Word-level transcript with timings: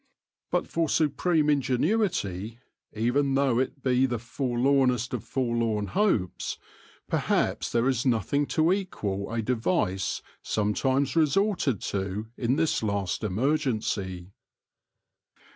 But 0.49 0.67
for 0.67 0.89
supreme 0.89 1.47
ingenuity, 1.47 2.57
even 2.91 3.35
though 3.35 3.59
it 3.59 3.83
be 3.83 4.07
the 4.07 4.17
forlornest 4.17 5.13
of 5.13 5.23
forlorn 5.23 5.85
hopes, 5.93 6.57
perhaps 7.07 7.71
there 7.71 7.87
is 7.87 8.03
nothing 8.03 8.47
to 8.47 8.73
equal 8.73 9.31
a 9.31 9.43
device 9.43 10.23
sometimes 10.41 11.15
resorted 11.15 11.81
to 11.93 12.29
in 12.35 12.55
this 12.55 12.81
last 12.81 13.23
emergency. 13.23 14.31